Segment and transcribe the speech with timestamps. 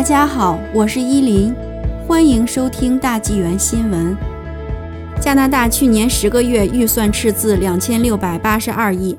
[0.00, 1.54] 大家好，我是依林，
[2.08, 4.16] 欢迎收听大纪元新闻。
[5.20, 9.14] 加拿大去年十个月预算赤字两千六百八十二亿。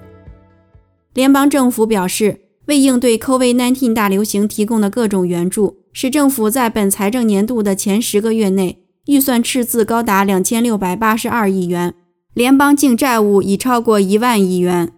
[1.14, 11.94] 联邦政府表示，为应对 COVID-19 大流行提供的各种援助，使政府在本财政年度的前十个月内预算赤字高达两千六百八十二亿元，
[12.34, 14.92] 联邦净债务已超过一万亿元。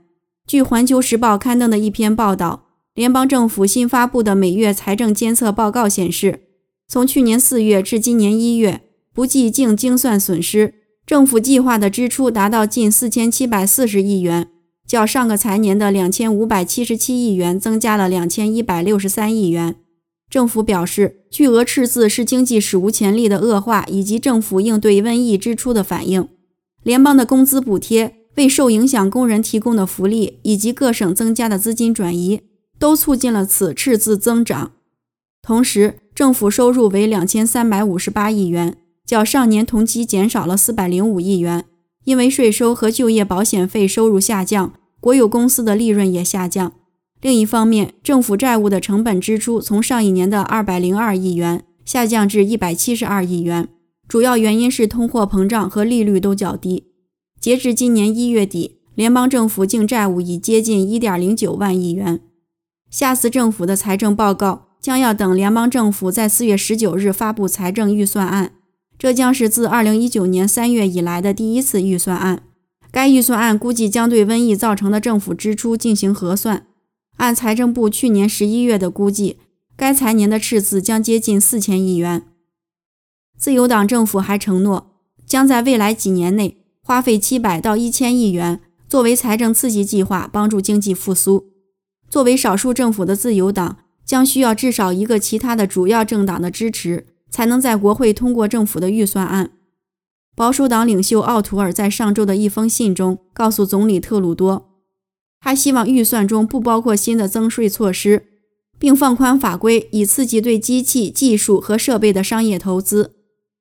[0.48, 2.63] 据《环球时报》刊登的一篇报道。
[2.96, 6.42] 联邦政府新发布的每月财政监测报告显示，
[6.88, 8.82] 从去年四月至今年一月，
[9.12, 14.48] 不计净精算损失，政府计划的支出达到近四千七百四十亿元，
[14.86, 19.76] 较上个财年的两千五百七十七亿元增加了两千一百六十三亿元。
[20.30, 26.28] 政府表示，巨额赤字是经济史无前例的恶化以及政府应对瘟疫支出的反应。
[26.84, 32.42] 联邦的工资补贴、为受影响工人提供的福利以及各省增加的资金转移。
[32.84, 34.74] 都促进了此赤字增长。
[35.42, 41.64] 同时，政府收入为两千三百五十八亿元，较上年同期减少了四百零五亿元。
[42.04, 46.74] 因为税收和就业保险费收入下降，国有公司的利润也下降。
[47.22, 53.70] 另一方面，政府债务的成本支出从上一年的二百零二亿元下降至一百七十二亿元，
[54.10, 56.88] 主要原因是通货膨胀和利率都较低。
[57.40, 62.20] 截至今年一月底，联邦政府净债务已接近一点零九万亿元。
[62.94, 68.52] 下次政府的财政报告将要等联邦政府在四月十九日发布财政预算案，
[69.00, 72.44] 这将是自二零一九年三月以来的第一次预算案。
[72.92, 76.68] 该预算案估计将对瘟疫造成的政府支出进行核算。
[77.18, 79.40] 按财政部去年十一月的估计，
[79.76, 82.22] 该财年的赤字将接近四千亿元。
[83.36, 84.92] 自由党政府还承诺，
[85.26, 91.53] 将在未来几年内花费七百到一千亿元作为财政刺激计划，帮助经济复苏。
[92.14, 99.50] 作为少数政府的自由党，将需要至少一个其他的主要政党的支持，才能在国会通过政府的预算案。
[100.36, 104.70] 保守党领袖奥图尔在上周的一封信中告诉总理特鲁多，
[105.40, 108.28] 他希望预算中不包括新的增税措施，
[108.78, 113.16] 并放宽法规以刺激对机器、技术和设备的商业投资。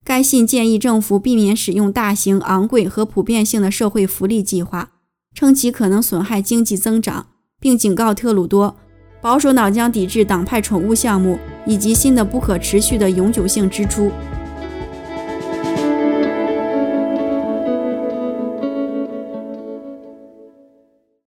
[0.04, 4.90] 该信建议政府避免使用大型、昂贵和普遍性的社会福利计划，
[5.34, 7.28] 称其可能损害经济增长。
[7.62, 8.74] 并警告特鲁多，
[9.20, 14.10] 保守党将抵制党派宠物项目以及新的不可持续的永久性支出。